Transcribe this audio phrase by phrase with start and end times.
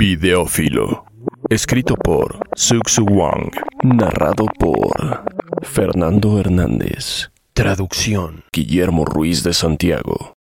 [0.00, 1.04] Videófilo.
[1.50, 3.50] Escrito por Suxu Wang.
[3.82, 5.26] Narrado por
[5.60, 7.30] Fernando Hernández.
[7.52, 8.44] Traducción.
[8.50, 10.32] Guillermo Ruiz de Santiago.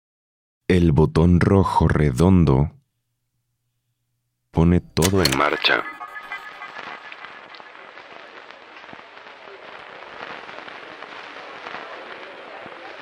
[0.69, 2.71] El botón rojo redondo
[4.51, 5.83] pone todo en marcha.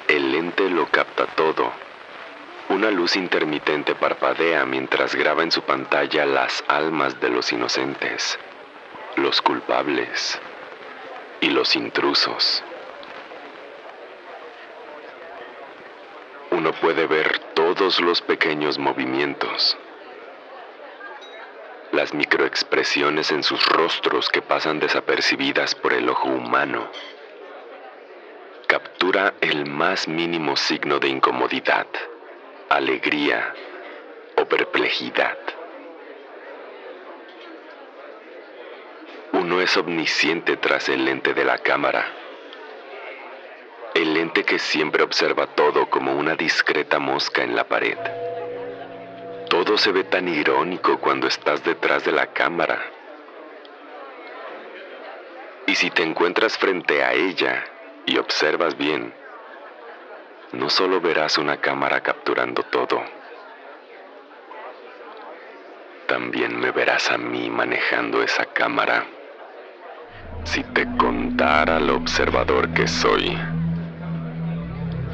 [0.08, 1.87] El lente lo capta todo.
[2.70, 8.38] Una luz intermitente parpadea mientras graba en su pantalla las almas de los inocentes,
[9.16, 10.38] los culpables
[11.40, 12.62] y los intrusos.
[16.52, 19.78] Uno puede ver todos los pequeños movimientos,
[21.94, 26.92] las microexpresiones en sus rostros que pasan desapercibidas por el ojo humano.
[28.68, 31.88] Captura el más mínimo signo de incomodidad
[32.70, 33.54] alegría
[34.36, 35.38] o perplejidad.
[39.32, 42.06] Uno es omnisciente tras el lente de la cámara.
[43.94, 47.98] El lente que siempre observa todo como una discreta mosca en la pared.
[49.50, 52.80] Todo se ve tan irónico cuando estás detrás de la cámara.
[55.66, 57.64] Y si te encuentras frente a ella
[58.06, 59.14] y observas bien,
[60.54, 63.02] no solo verás una cámara capturando todo,
[66.08, 69.04] también me verás a mí manejando esa cámara.
[70.46, 73.38] Si te contara lo observador que soy,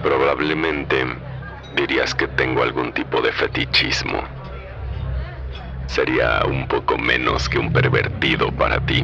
[0.04, 1.04] probablemente
[1.76, 4.22] dirías que tengo algún tipo de fetichismo.
[5.88, 9.04] Sería un poco menos que un pervertido para ti.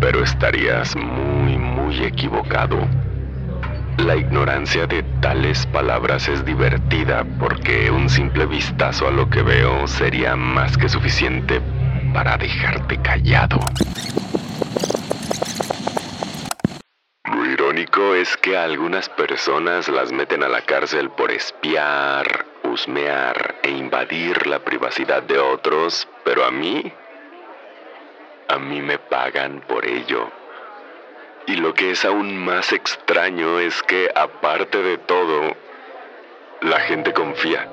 [0.00, 2.76] Pero estarías muy, muy equivocado.
[4.06, 9.86] La ignorancia de tales palabras es divertida porque un simple vistazo a lo que veo
[9.86, 11.60] sería más que suficiente
[12.14, 13.58] para dejarte callado.
[17.24, 23.70] Lo irónico es que algunas personas las meten a la cárcel por espiar, husmear e
[23.70, 26.90] invadir la privacidad de otros, pero a mí,
[28.48, 30.39] a mí me pagan por ello.
[31.50, 35.56] Y lo que es aún más extraño es que, aparte de todo,
[36.60, 37.66] la gente confía.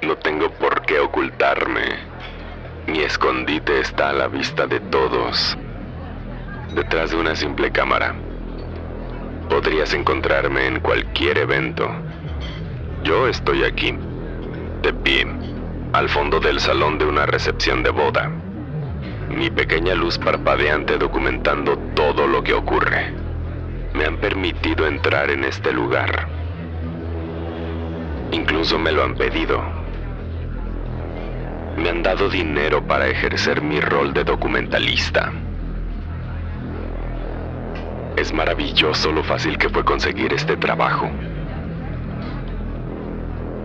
[0.00, 1.98] No tengo por qué ocultarme.
[2.86, 5.58] Mi escondite está a la vista de todos.
[6.72, 8.14] Detrás de una simple cámara.
[9.48, 11.90] Podrías encontrarme en cualquier evento.
[13.02, 13.92] Yo estoy aquí,
[14.82, 15.26] de pie,
[15.92, 18.30] al fondo del salón de una recepción de boda
[19.28, 23.12] mi pequeña luz parpadeante documentando todo lo que ocurre.
[23.94, 26.28] Me han permitido entrar en este lugar.
[28.32, 29.62] Incluso me lo han pedido.
[31.76, 35.32] Me han dado dinero para ejercer mi rol de documentalista.
[38.16, 41.10] Es maravilloso lo fácil que fue conseguir este trabajo.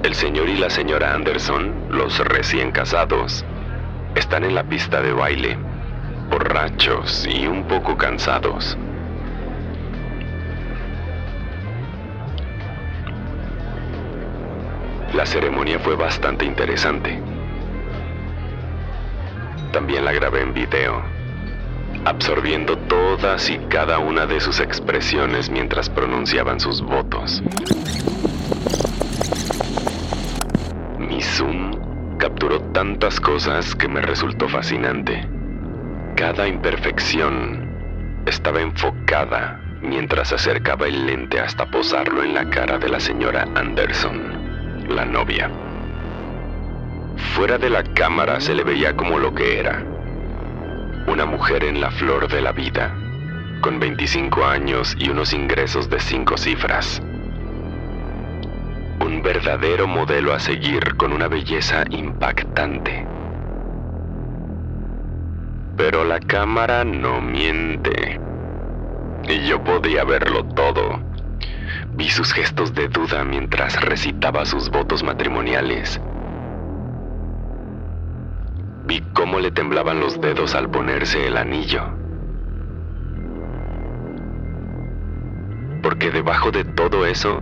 [0.03, 3.45] El señor y la señora Anderson, los recién casados,
[4.19, 5.57] están en la pista de baile,
[6.29, 8.77] borrachos y un poco cansados.
[15.13, 17.19] La ceremonia fue bastante interesante.
[19.71, 21.01] También la grabé en video
[22.05, 27.43] absorbiendo todas y cada una de sus expresiones mientras pronunciaban sus votos.
[32.89, 35.23] Tantas cosas que me resultó fascinante.
[36.15, 37.69] Cada imperfección
[38.25, 44.87] estaba enfocada mientras acercaba el lente hasta posarlo en la cara de la señora Anderson,
[44.89, 45.51] la novia.
[47.35, 49.83] Fuera de la cámara se le veía como lo que era.
[51.05, 52.91] Una mujer en la flor de la vida,
[53.61, 57.03] con 25 años y unos ingresos de cinco cifras.
[59.01, 63.07] Un verdadero modelo a seguir con una belleza impactante.
[65.77, 68.19] Pero la cámara no miente.
[69.23, 70.99] Y yo podía verlo todo.
[71.93, 76.01] Vi sus gestos de duda mientras recitaba sus votos matrimoniales.
[78.85, 81.83] Vi cómo le temblaban los dedos al ponerse el anillo.
[85.81, 87.39] Porque debajo de todo eso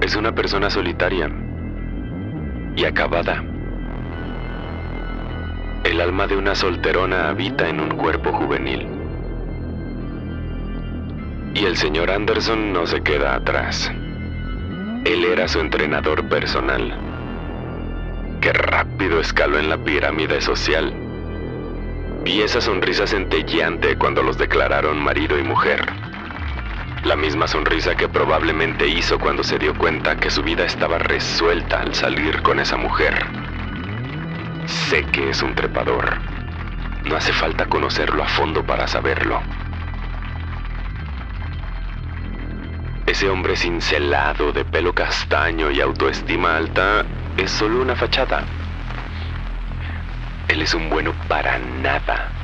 [0.00, 1.30] es una persona solitaria
[2.76, 3.42] y acabada.
[5.84, 8.86] El alma de una solterona habita en un cuerpo juvenil.
[11.54, 13.90] Y el señor Anderson no se queda atrás.
[15.04, 16.92] Él era su entrenador personal.
[18.40, 20.92] Qué rápido escaló en la pirámide social.
[22.24, 26.05] Vi esa sonrisa centelleante cuando los declararon marido y mujer.
[27.06, 31.80] La misma sonrisa que probablemente hizo cuando se dio cuenta que su vida estaba resuelta
[31.80, 33.24] al salir con esa mujer.
[34.66, 36.16] Sé que es un trepador.
[37.04, 39.40] No hace falta conocerlo a fondo para saberlo.
[43.06, 47.04] Ese hombre cincelado, de pelo castaño y autoestima alta,
[47.36, 48.42] es solo una fachada.
[50.48, 52.35] Él es un bueno para nada.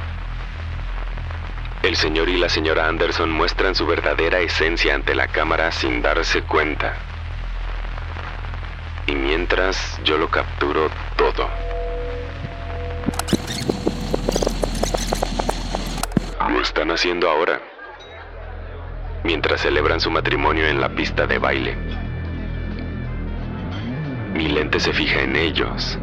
[1.82, 6.42] El señor y la señora Anderson muestran su verdadera esencia ante la cámara sin darse
[6.42, 6.94] cuenta.
[9.06, 11.48] Y mientras yo lo capturo todo.
[16.48, 17.60] Lo están haciendo ahora
[19.24, 21.76] mientras celebran su matrimonio en la pista de baile.
[24.34, 25.98] Mi lente se fija en ellos.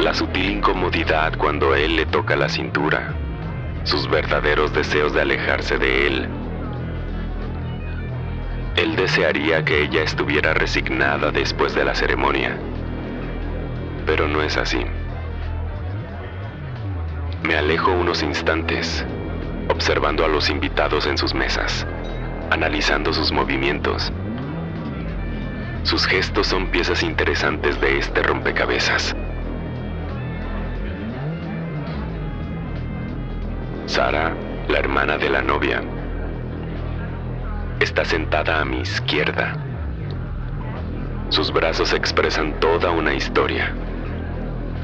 [0.00, 3.12] La sutil incomodidad cuando él le toca la cintura.
[3.84, 6.28] Sus verdaderos deseos de alejarse de él.
[8.76, 12.56] Él desearía que ella estuviera resignada después de la ceremonia.
[14.06, 14.80] Pero no es así.
[17.42, 19.04] Me alejo unos instantes
[19.68, 21.86] observando a los invitados en sus mesas,
[22.50, 24.10] analizando sus movimientos.
[25.82, 29.14] Sus gestos son piezas interesantes de este rompecabezas.
[33.90, 34.32] Sara,
[34.68, 35.82] la hermana de la novia,
[37.80, 39.56] está sentada a mi izquierda.
[41.30, 43.74] Sus brazos expresan toda una historia.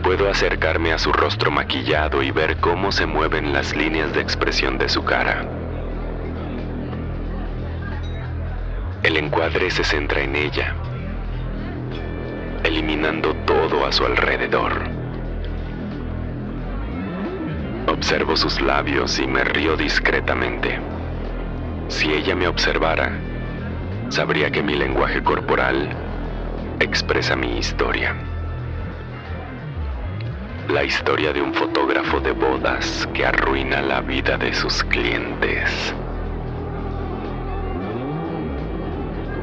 [0.02, 4.76] Puedo acercarme a su rostro maquillado y ver cómo se mueven las líneas de expresión
[4.76, 5.46] de su cara.
[9.04, 10.74] El encuadre se centra en ella,
[12.64, 14.95] eliminando todo a su alrededor.
[17.86, 20.78] Observo sus labios y me río discretamente.
[21.88, 23.12] Si ella me observara,
[24.08, 25.88] sabría que mi lenguaje corporal
[26.80, 28.14] expresa mi historia
[30.68, 35.94] la historia de un fotógrafo de bodas que arruina la vida de sus clientes.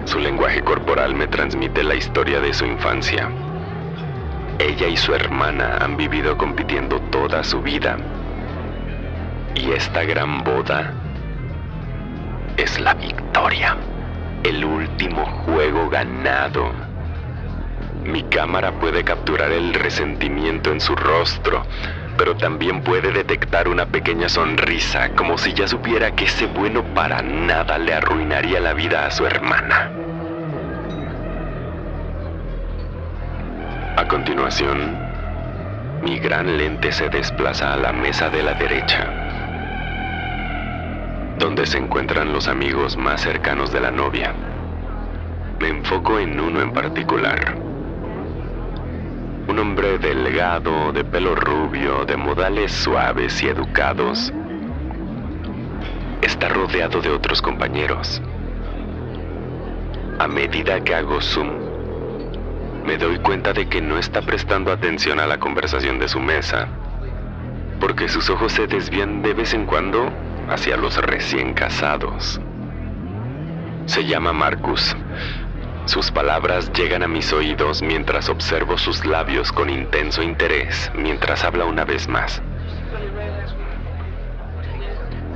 [0.04, 3.32] Su lenguaje corporal me transmite la historia de su infancia.
[4.60, 7.98] Ella y su hermana han vivido compitiendo toda su vida.
[9.56, 10.94] Y esta gran boda
[12.58, 13.78] es la victoria,
[14.44, 16.72] el último juego ganado.
[18.04, 21.66] Mi cámara puede capturar el resentimiento en su rostro,
[22.18, 27.22] pero también puede detectar una pequeña sonrisa, como si ya supiera que ese bueno para
[27.22, 29.92] nada le arruinaría la vida a su hermana.
[33.96, 34.98] A continuación,
[36.02, 39.23] mi gran lente se desplaza a la mesa de la derecha,
[41.44, 44.34] donde se encuentran los amigos más cercanos de la novia.
[45.60, 47.58] Me enfoco en uno en particular
[49.50, 54.32] un hombre delgado, de pelo rubio, de modales suaves y educados.
[56.22, 58.22] Está rodeado de otros compañeros.
[60.20, 61.50] A medida que hago zoom,
[62.86, 66.70] me doy cuenta de que no está prestando atención a la conversación de su mesa,
[67.82, 70.10] porque sus ojos se desvían de vez en cuando
[70.50, 72.40] hacia los recién casados.
[73.86, 74.96] Se llama Marcus.
[75.86, 81.66] Sus palabras llegan a mis oídos mientras observo sus labios con intenso interés mientras habla
[81.66, 82.42] una vez más.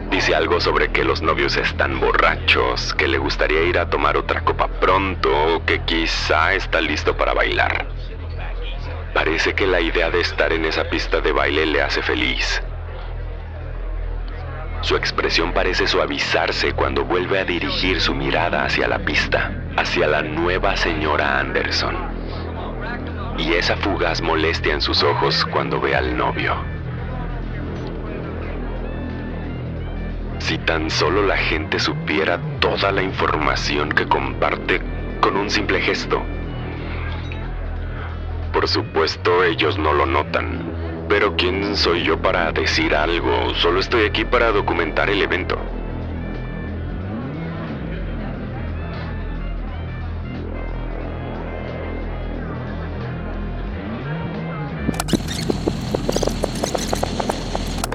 [0.09, 4.41] Dice algo sobre que los novios están borrachos, que le gustaría ir a tomar otra
[4.45, 7.85] copa pronto o que quizá está listo para bailar.
[9.13, 12.61] Parece que la idea de estar en esa pista de baile le hace feliz.
[14.81, 20.21] Su expresión parece suavizarse cuando vuelve a dirigir su mirada hacia la pista, hacia la
[20.21, 21.95] nueva señora Anderson.
[23.37, 26.55] Y esa fugaz molestia en sus ojos cuando ve al novio.
[30.39, 34.81] Si tan solo la gente supiera toda la información que comparte
[35.19, 36.23] con un simple gesto.
[38.53, 40.86] Por supuesto, ellos no lo notan.
[41.09, 43.53] Pero ¿quién soy yo para decir algo?
[43.55, 45.57] Solo estoy aquí para documentar el evento.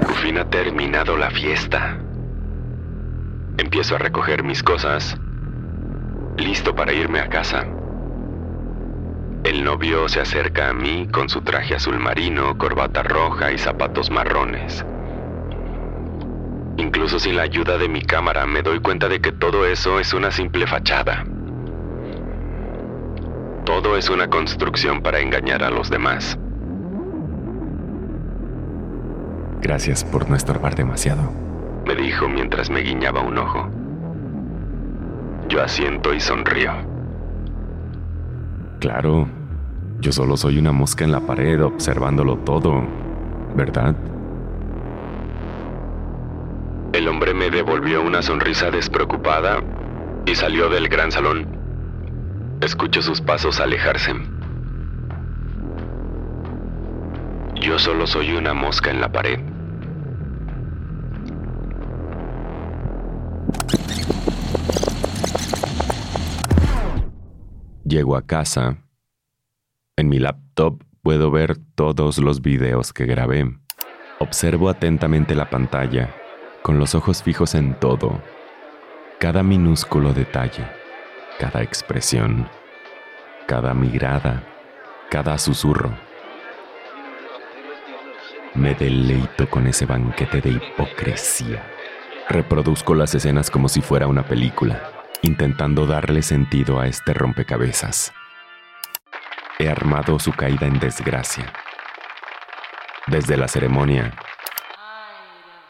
[0.00, 1.98] Por ha terminado la fiesta.
[3.58, 5.18] Empiezo a recoger mis cosas,
[6.38, 7.66] listo para irme a casa.
[9.44, 14.10] El novio se acerca a mí con su traje azul marino, corbata roja y zapatos
[14.10, 14.84] marrones.
[16.76, 20.14] Incluso sin la ayuda de mi cámara me doy cuenta de que todo eso es
[20.14, 21.24] una simple fachada.
[23.64, 26.38] Todo es una construcción para engañar a los demás.
[29.60, 31.42] Gracias por no estorbar demasiado
[31.86, 33.68] me dijo mientras me guiñaba un ojo.
[35.48, 36.91] Yo asiento y sonrío.
[38.82, 39.28] Claro,
[40.00, 42.82] yo solo soy una mosca en la pared observándolo todo,
[43.54, 43.94] ¿verdad?
[46.92, 49.62] El hombre me devolvió una sonrisa despreocupada
[50.26, 51.46] y salió del gran salón.
[52.60, 54.14] Escucho sus pasos alejarse.
[57.54, 59.51] Yo solo soy una mosca en la pared.
[67.92, 68.78] Llego a casa.
[69.98, 73.54] En mi laptop puedo ver todos los videos que grabé.
[74.18, 76.08] Observo atentamente la pantalla,
[76.62, 78.18] con los ojos fijos en todo,
[79.20, 80.64] cada minúsculo detalle,
[81.38, 82.48] cada expresión,
[83.46, 84.42] cada mirada,
[85.10, 85.94] cada susurro.
[88.54, 91.62] Me deleito con ese banquete de hipocresía.
[92.30, 98.12] Reproduzco las escenas como si fuera una película intentando darle sentido a este rompecabezas.
[99.58, 101.52] He armado su caída en desgracia.
[103.06, 104.12] Desde la ceremonia,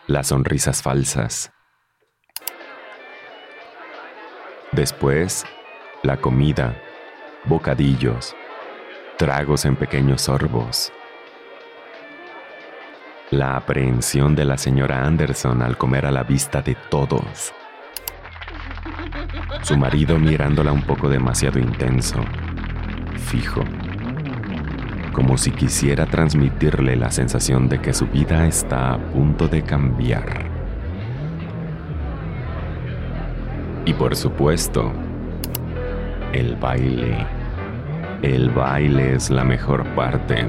[0.06, 1.52] las sonrisas falsas.
[4.72, 5.44] Después,
[6.02, 6.74] la comida,
[7.44, 8.34] bocadillos,
[9.18, 10.92] tragos en pequeños sorbos.
[13.30, 17.54] La aprehensión de la señora Anderson al comer a la vista de todos
[19.62, 22.18] su marido mirándola un poco demasiado intenso,
[23.16, 23.62] fijo,
[25.12, 30.46] como si quisiera transmitirle la sensación de que su vida está a punto de cambiar.
[33.84, 34.92] Y por supuesto,
[36.32, 37.26] el baile.
[38.22, 40.46] El baile es la mejor parte.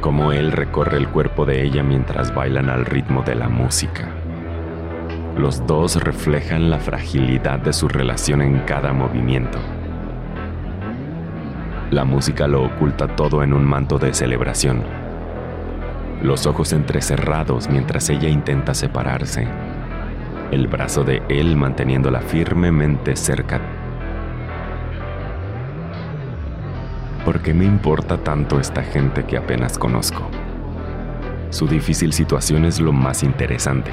[0.00, 4.19] Como él recorre el cuerpo de ella mientras bailan al ritmo de la música.
[5.40, 9.58] Los dos reflejan la fragilidad de su relación en cada movimiento.
[11.90, 14.82] La música lo oculta todo en un manto de celebración.
[16.22, 19.48] Los ojos entrecerrados mientras ella intenta separarse.
[20.50, 23.62] El brazo de él manteniéndola firmemente cerca.
[27.24, 30.28] ¿Por qué me importa tanto esta gente que apenas conozco?
[31.48, 33.90] Su difícil situación es lo más interesante.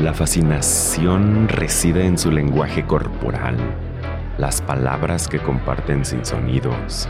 [0.00, 3.58] La fascinación reside en su lenguaje corporal,
[4.38, 7.06] las palabras que comparten sin sonidos.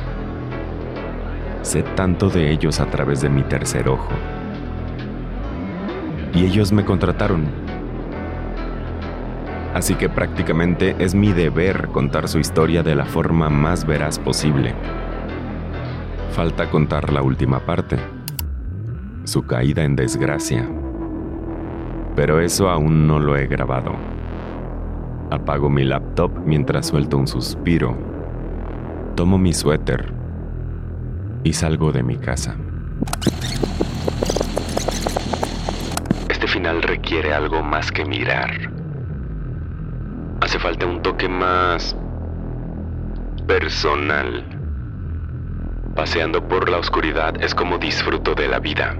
[1.62, 4.10] Sé tanto de ellos a través de mi tercer ojo.
[6.34, 7.46] Y ellos me contrataron.
[9.72, 14.74] Así que prácticamente es mi deber contar su historia de la forma más veraz posible.
[16.32, 17.98] Falta contar la última parte,
[19.22, 20.68] su caída en desgracia
[22.14, 23.94] pero eso aún no lo he grabado.
[25.30, 27.96] Apago mi laptop mientras suelto un suspiro.
[29.14, 30.12] Tomo mi suéter
[31.44, 32.56] y salgo de mi casa.
[36.28, 38.50] Este final requiere algo más que mirar.
[40.40, 41.96] Hace falta un toque más
[43.46, 44.44] personal.
[45.94, 48.96] Paseando por la oscuridad es como disfruto de la vida.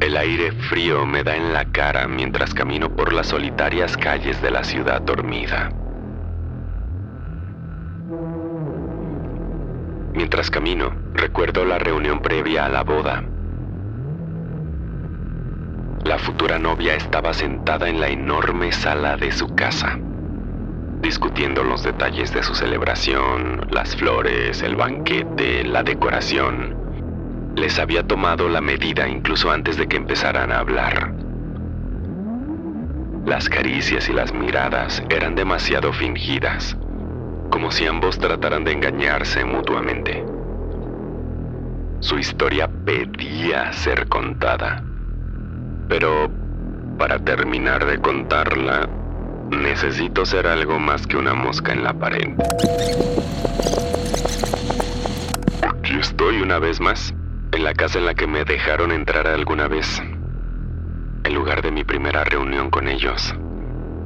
[0.00, 4.50] El aire frío me da en la cara mientras camino por las solitarias calles de
[4.52, 5.70] la ciudad dormida.
[10.14, 13.24] Mientras camino, recuerdo la reunión previa a la boda.
[16.04, 19.98] La futura novia estaba sentada en la enorme sala de su casa,
[21.02, 26.87] discutiendo los detalles de su celebración, las flores, el banquete, la decoración.
[27.58, 31.12] Les había tomado la medida incluso antes de que empezaran a hablar.
[33.26, 36.76] Las caricias y las miradas eran demasiado fingidas,
[37.50, 40.24] como si ambos trataran de engañarse mutuamente.
[41.98, 44.84] Su historia pedía ser contada.
[45.88, 46.30] Pero
[46.96, 48.88] para terminar de contarla,
[49.50, 52.34] necesito ser algo más que una mosca en la pared.
[55.68, 57.12] Aquí estoy una vez más,
[57.52, 60.02] en la casa en la que me dejaron entrar alguna vez.
[61.24, 63.34] El lugar de mi primera reunión con ellos.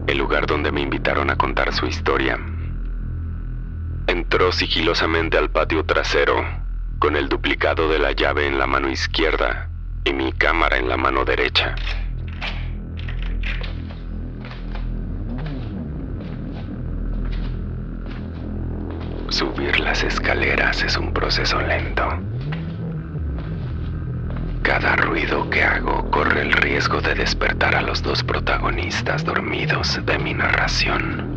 [0.06, 2.38] El lugar donde me invitaron a contar su historia.
[4.06, 6.44] Entró sigilosamente al patio trasero,
[6.98, 9.68] con el duplicado de la llave en la mano izquierda
[10.04, 11.74] y mi cámara en la mano derecha.
[19.28, 22.06] Subir las escaleras es un proceso lento.
[24.72, 30.18] Cada ruido que hago corre el riesgo de despertar a los dos protagonistas dormidos de
[30.18, 31.28] mi narración.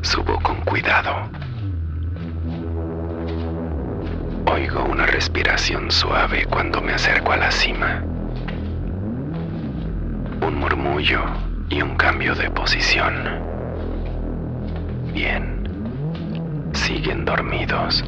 [0.00, 1.28] Subo con cuidado.
[4.50, 8.02] Oigo una respiración suave cuando me acerco a la cima.
[10.40, 11.22] Un murmullo
[11.68, 13.12] y un cambio de posición.
[15.12, 15.68] Bien.
[16.72, 18.02] Siguen dormidos.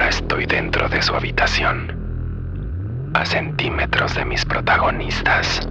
[0.00, 1.92] Ahora estoy dentro de su habitación.
[3.12, 5.68] A centímetros de mis protagonistas.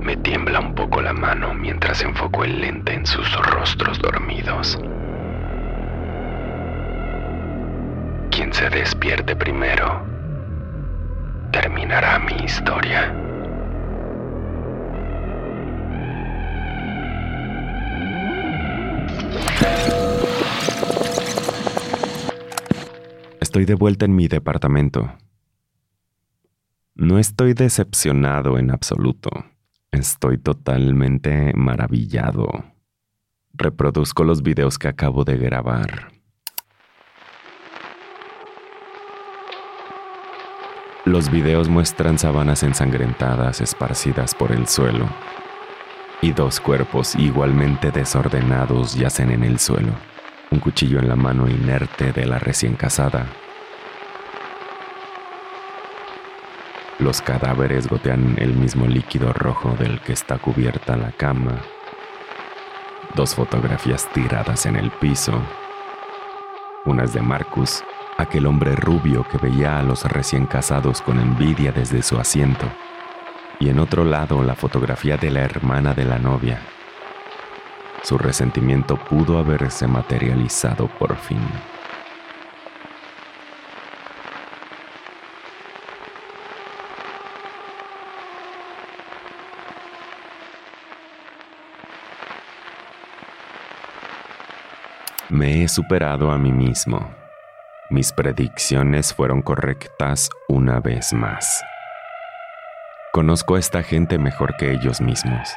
[0.00, 4.76] Me tiembla un poco la mano mientras enfoco el lente en sus rostros dormidos.
[8.32, 10.04] Quien se despierte primero
[11.52, 13.25] terminará mi historia.
[23.56, 25.16] Estoy de vuelta en mi departamento.
[26.94, 29.30] No estoy decepcionado en absoluto.
[29.90, 32.46] Estoy totalmente maravillado.
[33.54, 36.12] Reproduzco los videos que acabo de grabar.
[41.06, 45.08] Los videos muestran sabanas ensangrentadas esparcidas por el suelo
[46.20, 49.94] y dos cuerpos igualmente desordenados yacen en el suelo,
[50.50, 53.26] un cuchillo en la mano inerte de la recién casada.
[56.98, 61.60] Los cadáveres gotean el mismo líquido rojo del que está cubierta la cama.
[63.14, 65.40] Dos fotografías tiradas en el piso.
[66.84, 67.84] Una es de Marcus
[68.16, 72.66] aquel hombre rubio que veía a los recién casados con envidia desde su asiento,
[73.58, 76.60] y en otro lado la fotografía de la hermana de la novia.
[78.02, 81.40] Su resentimiento pudo haberse materializado por fin.
[95.36, 97.14] Me he superado a mí mismo.
[97.90, 101.62] Mis predicciones fueron correctas una vez más.
[103.12, 105.54] Conozco a esta gente mejor que ellos mismos.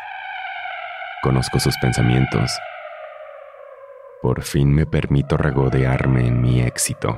[1.23, 2.51] Conozco sus pensamientos.
[4.21, 7.17] Por fin me permito regodearme en mi éxito.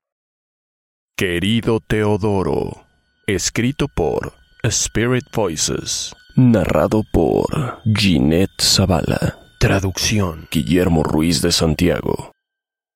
[1.17, 2.83] Querido Teodoro,
[3.27, 6.15] Escrito por Spirit Voices.
[6.35, 9.37] Narrado por Ginette Zavala.
[9.59, 12.31] Traducción Guillermo Ruiz de Santiago.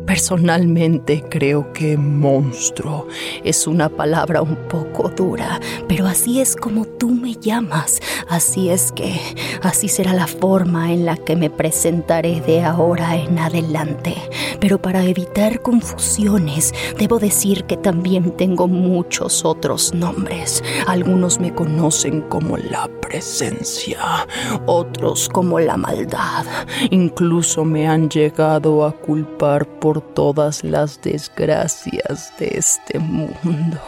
[0.09, 3.09] Personalmente creo que monstruo
[3.45, 8.01] es una palabra un poco dura, pero así es como tú me llamas.
[8.27, 9.21] Así es que
[9.63, 14.15] así será la forma en la que me presentaré de ahora en adelante.
[14.61, 20.65] Pero para evitar confusiones, debo decir que también tengo muchos otros nombres.
[20.87, 24.27] Algunos me conocen como la presencia,
[24.65, 26.47] otros como la maldad.
[26.91, 33.79] Incluso me han llegado a culpar por todas las desgracias de este mundo.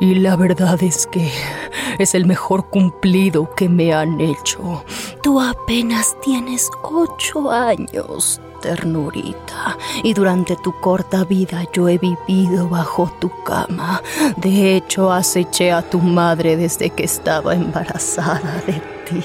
[0.00, 1.30] Y la verdad es que
[1.98, 4.84] es el mejor cumplido que me han hecho.
[5.22, 13.10] Tú apenas tienes ocho años, ternurita, y durante tu corta vida yo he vivido bajo
[13.20, 14.02] tu cama.
[14.36, 18.74] De hecho, aceché a tu madre desde que estaba embarazada de
[19.08, 19.24] ti.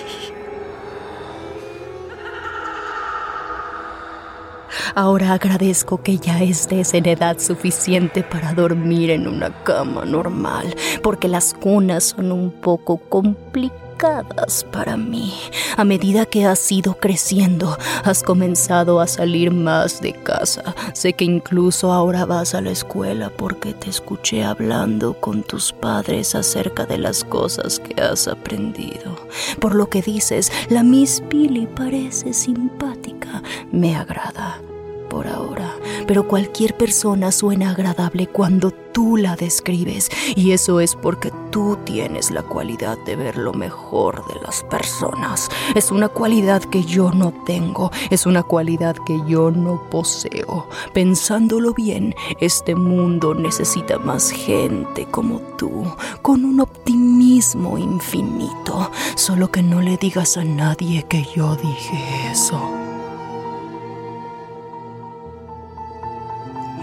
[4.95, 11.27] Ahora agradezco que ya estés en edad suficiente para dormir en una cama normal, porque
[11.27, 15.33] las cunas son un poco complicadas para mí.
[15.77, 20.75] A medida que has ido creciendo, has comenzado a salir más de casa.
[20.93, 26.35] Sé que incluso ahora vas a la escuela porque te escuché hablando con tus padres
[26.35, 29.15] acerca de las cosas que has aprendido.
[29.59, 33.41] Por lo que dices, la Miss Billy parece simpática.
[33.71, 34.61] Me agrada
[35.09, 35.75] por ahora,
[36.07, 42.31] pero cualquier persona suena agradable cuando tú la describes y eso es porque tú tienes
[42.31, 45.49] la cualidad de ver lo mejor de las personas.
[45.75, 50.67] Es una cualidad que yo no tengo, es una cualidad que yo no poseo.
[50.93, 55.85] Pensándolo bien, este mundo necesita más gente como tú,
[56.21, 58.91] con un optimismo infinito.
[59.15, 62.82] Solo que no le digas a nadie que yo dije eso.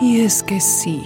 [0.01, 1.03] Y es que sí,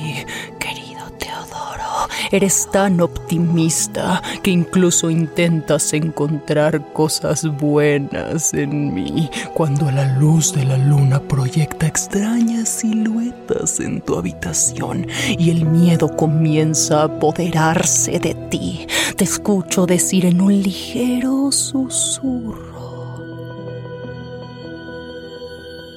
[0.61, 10.17] querido Teodoro, eres tan optimista que incluso intentas encontrar cosas buenas en mí cuando la
[10.19, 17.05] luz de la luna proyecta extrañas siluetas en tu habitación y el miedo comienza a
[17.05, 18.87] apoderarse de ti.
[19.17, 22.75] Te escucho decir en un ligero susurro.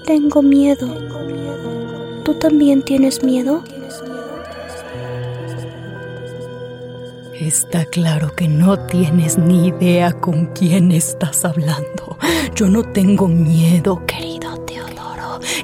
[0.05, 1.16] Tengo miedo.
[2.27, 3.63] ¿Tú también tienes miedo?
[7.39, 12.17] Está claro que no tienes ni idea con quién estás hablando.
[12.53, 14.56] Yo no tengo miedo, querido.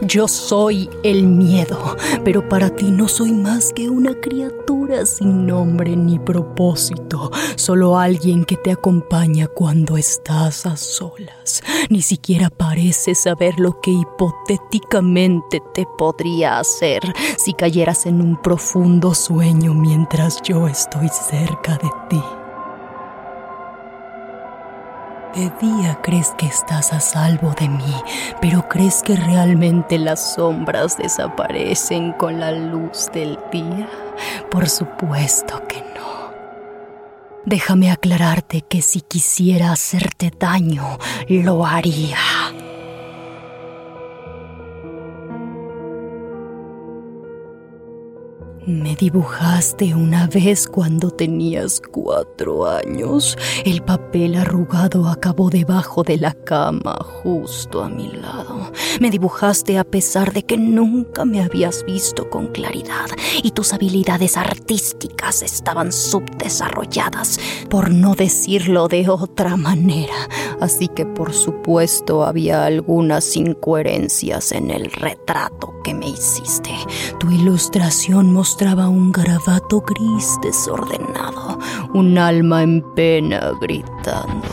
[0.02, 5.96] Yo soy el miedo, pero para ti no soy más que una criatura sin nombre
[5.96, 11.64] ni propósito, solo alguien que te acompaña cuando estás a solas.
[11.90, 17.02] Ni siquiera pareces saber lo que hipotéticamente te podría hacer
[17.38, 22.43] si cayeras en un profundo sueño mientras yo estoy cerca de ti.
[25.36, 27.96] De día crees que estás a salvo de mí,
[28.40, 33.90] pero crees que realmente las sombras desaparecen con la luz del día.
[34.52, 36.32] Por supuesto que no.
[37.46, 42.18] Déjame aclararte que si quisiera hacerte daño, lo haría.
[48.66, 53.38] Me dibujaste una vez cuando tenías cuatro años.
[53.66, 58.72] El papel arrugado acabó debajo de la cama, justo a mi lado.
[59.02, 63.08] Me dibujaste a pesar de que nunca me habías visto con claridad
[63.44, 70.30] y tus habilidades artísticas estaban subdesarrolladas, por no decirlo de otra manera.
[70.62, 76.72] Así que por supuesto había algunas incoherencias en el retrato que me hiciste.
[77.20, 81.58] Tu ilustración mostraba un garabato gris desordenado,
[81.96, 84.48] un alma en pena gritando,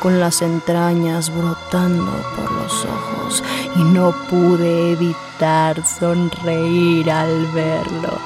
[0.00, 3.44] con las entrañas brotando por los ojos,
[3.76, 8.18] y no pude evitar sonreír al verlo.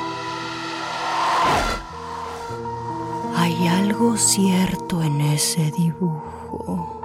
[3.35, 6.98] Hay algo cierto en ese dibujo.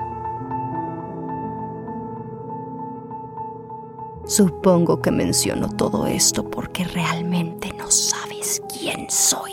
[4.25, 9.51] Supongo que menciono todo esto porque realmente no sabes quién soy.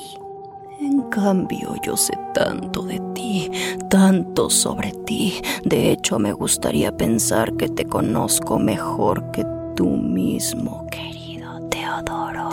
[0.80, 3.50] En cambio, yo sé tanto de ti,
[3.88, 5.42] tanto sobre ti.
[5.64, 12.50] De hecho, me gustaría pensar que te conozco mejor que tú mismo, querido Teodoro.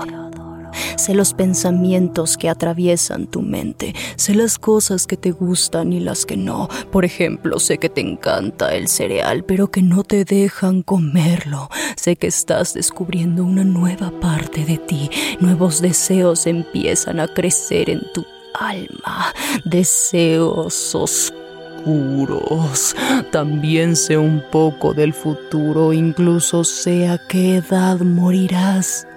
[0.97, 6.25] Sé los pensamientos que atraviesan tu mente, sé las cosas que te gustan y las
[6.25, 6.69] que no.
[6.91, 11.69] Por ejemplo, sé que te encanta el cereal, pero que no te dejan comerlo.
[11.95, 15.11] Sé que estás descubriendo una nueva parte de ti.
[15.39, 18.25] Nuevos deseos empiezan a crecer en tu
[18.59, 19.35] alma.
[19.65, 22.95] Deseos oscuros.
[23.31, 29.07] También sé un poco del futuro, incluso sé a qué edad morirás.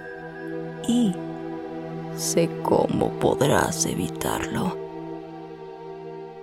[0.87, 1.15] Y
[2.21, 4.77] sé cómo podrás evitarlo.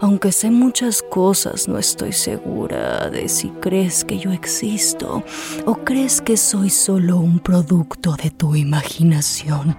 [0.01, 5.23] Aunque sé muchas cosas, no estoy segura de si crees que yo existo
[5.67, 9.77] o crees que soy solo un producto de tu imaginación.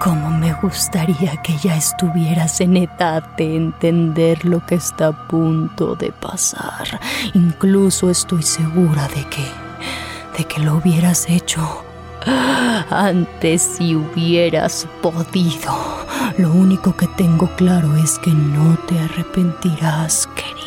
[0.00, 5.96] Cómo me gustaría que ya estuvieras en edad de entender lo que está a punto
[5.96, 7.00] de pasar.
[7.34, 9.44] Incluso estoy segura de que
[10.36, 11.82] de que lo hubieras hecho
[12.26, 15.72] antes si hubieras podido.
[16.38, 20.65] Lo único que tengo claro es que no te arrepentirás, querido.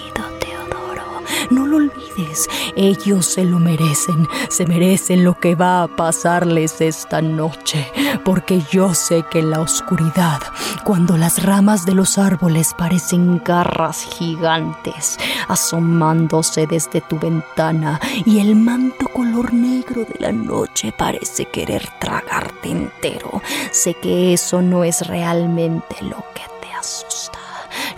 [1.50, 7.22] No lo olvides, ellos se lo merecen, se merecen lo que va a pasarles esta
[7.22, 7.92] noche,
[8.24, 10.40] porque yo sé que en la oscuridad,
[10.84, 18.56] cuando las ramas de los árboles parecen garras gigantes asomándose desde tu ventana y el
[18.56, 25.08] manto color negro de la noche parece querer tragarte entero, sé que eso no es
[25.08, 27.40] realmente lo que te asusta.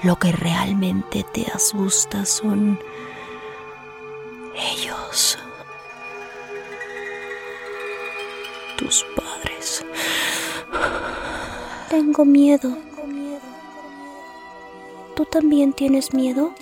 [0.04, 2.80] Lo que realmente te asusta son
[4.56, 5.38] ellos.
[8.78, 9.86] Tus padres.
[11.90, 12.78] Tengo miedo.
[15.16, 16.54] ¿Tú también tienes miedo?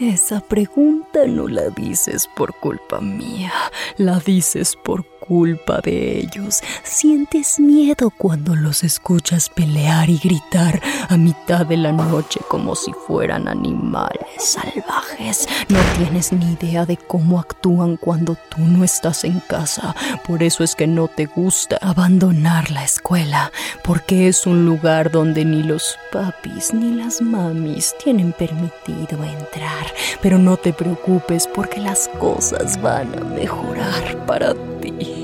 [0.00, 3.52] Esa pregunta no la dices por culpa mía,
[3.96, 6.60] la dices por culpa de ellos.
[6.82, 12.92] Sientes miedo cuando los escuchas pelear y gritar a mitad de la noche como si
[13.06, 15.46] fueran animales salvajes.
[15.68, 19.94] No tienes ni idea de cómo actúan cuando tú no estás en casa.
[20.26, 23.52] Por eso es que no te gusta abandonar la escuela,
[23.84, 29.92] porque es un lugar donde ni los papis ni las mamis tienen permitido entrar.
[30.22, 35.17] Pero no te preocupes porque las cosas van a mejorar para ti.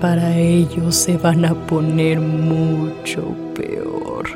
[0.00, 4.26] Para ellos se van a poner mucho peor.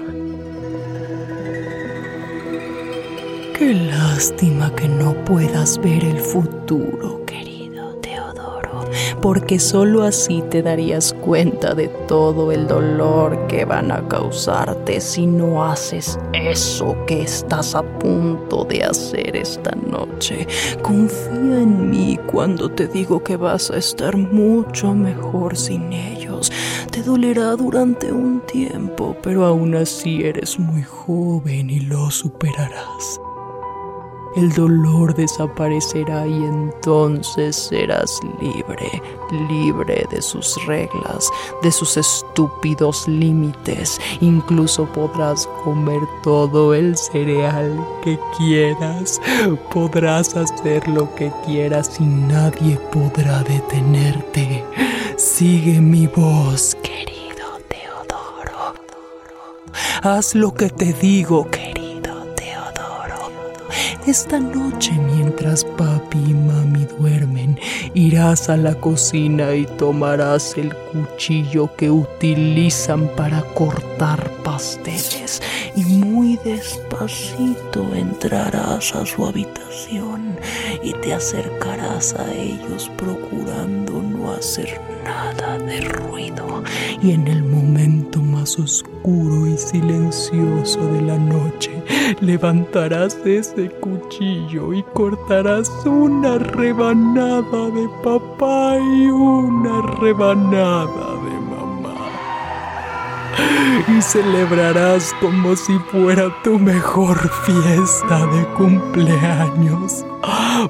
[3.56, 7.51] Qué lástima que no puedas ver el futuro, querido
[9.20, 15.26] porque solo así te darías cuenta de todo el dolor que van a causarte si
[15.26, 20.46] no haces eso que estás a punto de hacer esta noche.
[20.82, 26.52] Confía en mí cuando te digo que vas a estar mucho mejor sin ellos.
[26.90, 33.20] Te dolerá durante un tiempo, pero aún así eres muy joven y lo superarás
[34.36, 39.02] el dolor desaparecerá y entonces serás libre,
[39.48, 41.30] libre de sus reglas,
[41.62, 44.00] de sus estúpidos límites.
[44.20, 49.20] Incluso podrás comer todo el cereal que quieras,
[49.72, 54.64] podrás hacer lo que quieras y nadie podrá detenerte.
[55.16, 58.74] Sigue mi voz, querido Teodoro.
[60.02, 61.81] Haz lo que te digo, querido.
[64.06, 67.56] Esta noche mientras papi y mami duermen,
[67.94, 75.40] irás a la cocina y tomarás el cuchillo que utilizan para cortar pasteles.
[75.76, 80.36] Y muy despacito entrarás a su habitación
[80.82, 86.64] y te acercarás a ellos procurando no hacer nada de ruido.
[87.00, 91.82] Y en el momento más oscuro y silencioso de la noche
[92.20, 101.11] levantarás ese cuchillo y cortarás una rebanada de papá y una rebanada.
[103.88, 110.04] Y celebrarás como si fuera tu mejor fiesta de cumpleaños,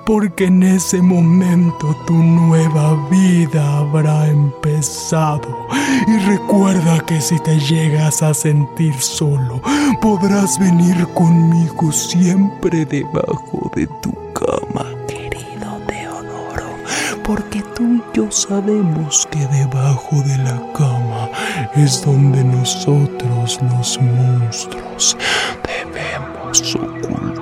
[0.06, 5.68] porque en ese momento tu nueva vida habrá empezado.
[6.08, 9.60] Y recuerda que si te llegas a sentir solo,
[10.00, 14.86] podrás venir conmigo siempre debajo de tu cama,
[17.74, 21.28] tú yo sabemos que debajo de la cama
[21.74, 25.16] es donde nosotros los monstruos
[25.66, 27.41] debemos ocultarnos.